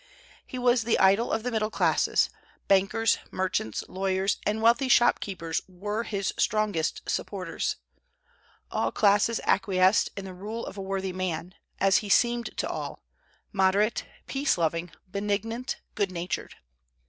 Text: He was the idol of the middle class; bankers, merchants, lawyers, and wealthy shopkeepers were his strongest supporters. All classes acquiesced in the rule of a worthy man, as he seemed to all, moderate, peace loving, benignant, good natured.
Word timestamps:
He 0.47 0.57
was 0.57 0.81
the 0.83 0.97
idol 0.97 1.31
of 1.31 1.43
the 1.43 1.51
middle 1.51 1.69
class; 1.69 2.31
bankers, 2.67 3.19
merchants, 3.29 3.83
lawyers, 3.87 4.37
and 4.47 4.59
wealthy 4.59 4.87
shopkeepers 4.89 5.61
were 5.67 6.05
his 6.05 6.33
strongest 6.39 7.07
supporters. 7.07 7.75
All 8.71 8.91
classes 8.91 9.39
acquiesced 9.43 10.09
in 10.17 10.25
the 10.25 10.33
rule 10.33 10.65
of 10.65 10.75
a 10.75 10.81
worthy 10.81 11.13
man, 11.13 11.53
as 11.79 11.97
he 11.97 12.09
seemed 12.09 12.49
to 12.57 12.67
all, 12.67 13.03
moderate, 13.53 14.07
peace 14.25 14.57
loving, 14.57 14.89
benignant, 15.11 15.79
good 15.93 16.11
natured. 16.11 16.55